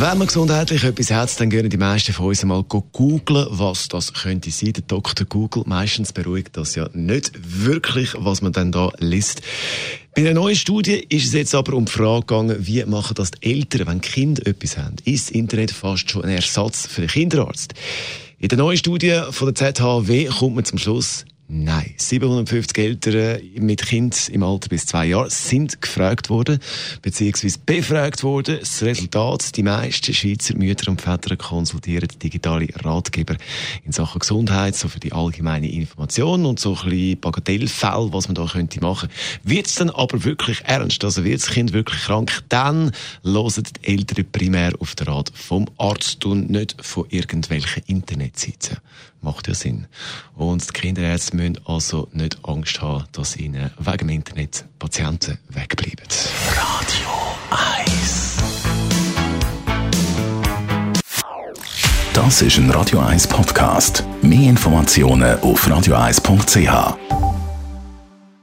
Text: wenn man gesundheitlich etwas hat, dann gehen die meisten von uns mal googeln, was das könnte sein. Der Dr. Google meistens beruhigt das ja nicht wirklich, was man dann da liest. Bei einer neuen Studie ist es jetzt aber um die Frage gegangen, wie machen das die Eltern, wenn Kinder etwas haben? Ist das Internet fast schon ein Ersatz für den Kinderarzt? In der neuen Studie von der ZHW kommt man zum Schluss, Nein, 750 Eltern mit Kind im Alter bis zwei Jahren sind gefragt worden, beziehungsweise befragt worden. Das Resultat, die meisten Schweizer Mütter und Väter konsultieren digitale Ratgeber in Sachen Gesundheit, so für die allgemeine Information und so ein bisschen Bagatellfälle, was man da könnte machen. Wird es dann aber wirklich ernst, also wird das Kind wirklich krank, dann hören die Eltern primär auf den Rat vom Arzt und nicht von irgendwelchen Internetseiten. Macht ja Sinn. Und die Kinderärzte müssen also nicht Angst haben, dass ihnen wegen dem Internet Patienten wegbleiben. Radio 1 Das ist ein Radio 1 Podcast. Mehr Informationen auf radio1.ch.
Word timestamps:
wenn 0.00 0.18
man 0.18 0.26
gesundheitlich 0.26 0.84
etwas 0.84 1.10
hat, 1.10 1.40
dann 1.40 1.50
gehen 1.50 1.68
die 1.68 1.76
meisten 1.76 2.12
von 2.12 2.26
uns 2.26 2.44
mal 2.44 2.62
googeln, 2.62 3.46
was 3.50 3.88
das 3.88 4.12
könnte 4.12 4.50
sein. 4.50 4.72
Der 4.72 4.82
Dr. 4.86 5.26
Google 5.26 5.64
meistens 5.66 6.12
beruhigt 6.12 6.56
das 6.56 6.74
ja 6.74 6.88
nicht 6.92 7.32
wirklich, 7.34 8.14
was 8.16 8.42
man 8.42 8.52
dann 8.52 8.72
da 8.72 8.90
liest. 8.98 9.42
Bei 10.14 10.22
einer 10.22 10.34
neuen 10.34 10.56
Studie 10.56 11.04
ist 11.08 11.26
es 11.26 11.32
jetzt 11.32 11.54
aber 11.54 11.74
um 11.74 11.86
die 11.86 11.92
Frage 11.92 12.26
gegangen, 12.26 12.56
wie 12.60 12.84
machen 12.84 13.14
das 13.14 13.30
die 13.30 13.50
Eltern, 13.50 13.86
wenn 13.86 14.00
Kinder 14.00 14.46
etwas 14.46 14.76
haben? 14.76 14.96
Ist 15.04 15.28
das 15.28 15.34
Internet 15.34 15.70
fast 15.70 16.10
schon 16.10 16.24
ein 16.24 16.30
Ersatz 16.30 16.86
für 16.86 17.02
den 17.02 17.10
Kinderarzt? 17.10 17.74
In 18.38 18.48
der 18.48 18.58
neuen 18.58 18.76
Studie 18.76 19.20
von 19.30 19.54
der 19.54 19.74
ZHW 19.74 20.26
kommt 20.26 20.56
man 20.56 20.64
zum 20.64 20.78
Schluss, 20.78 21.24
Nein, 21.54 21.92
750 21.98 22.78
Eltern 22.78 23.38
mit 23.56 23.82
Kind 23.82 24.30
im 24.30 24.42
Alter 24.42 24.70
bis 24.70 24.86
zwei 24.86 25.04
Jahren 25.04 25.28
sind 25.28 25.82
gefragt 25.82 26.30
worden, 26.30 26.58
beziehungsweise 27.02 27.58
befragt 27.66 28.22
worden. 28.22 28.56
Das 28.60 28.82
Resultat, 28.82 29.54
die 29.54 29.62
meisten 29.62 30.14
Schweizer 30.14 30.56
Mütter 30.56 30.90
und 30.90 31.02
Väter 31.02 31.36
konsultieren 31.36 32.08
digitale 32.22 32.68
Ratgeber 32.82 33.36
in 33.84 33.92
Sachen 33.92 34.20
Gesundheit, 34.20 34.76
so 34.76 34.88
für 34.88 34.98
die 34.98 35.12
allgemeine 35.12 35.70
Information 35.70 36.46
und 36.46 36.58
so 36.58 36.74
ein 36.74 36.88
bisschen 36.88 37.20
Bagatellfälle, 37.20 38.14
was 38.14 38.28
man 38.28 38.34
da 38.34 38.46
könnte 38.46 38.80
machen. 38.80 39.10
Wird 39.44 39.66
es 39.66 39.74
dann 39.74 39.90
aber 39.90 40.24
wirklich 40.24 40.62
ernst, 40.64 41.04
also 41.04 41.22
wird 41.22 41.42
das 41.42 41.50
Kind 41.50 41.74
wirklich 41.74 42.04
krank, 42.04 42.42
dann 42.48 42.92
hören 43.24 43.64
die 43.84 43.92
Eltern 43.92 44.24
primär 44.32 44.72
auf 44.78 44.94
den 44.94 45.06
Rat 45.06 45.30
vom 45.34 45.66
Arzt 45.76 46.24
und 46.24 46.48
nicht 46.48 46.76
von 46.80 47.04
irgendwelchen 47.10 47.82
Internetseiten. 47.88 48.78
Macht 49.20 49.46
ja 49.46 49.54
Sinn. 49.54 49.86
Und 50.34 50.66
die 50.68 50.72
Kinderärzte 50.72 51.36
müssen 51.36 51.58
also 51.66 52.08
nicht 52.12 52.38
Angst 52.44 52.80
haben, 52.80 53.04
dass 53.12 53.36
ihnen 53.36 53.70
wegen 53.78 53.98
dem 53.98 54.08
Internet 54.08 54.64
Patienten 54.78 55.38
wegbleiben. 55.48 56.06
Radio 56.56 57.10
1 57.86 58.38
Das 62.14 62.42
ist 62.42 62.58
ein 62.58 62.70
Radio 62.70 63.00
1 63.00 63.26
Podcast. 63.26 64.04
Mehr 64.20 64.50
Informationen 64.50 65.40
auf 65.40 65.66
radio1.ch. 65.66 67.21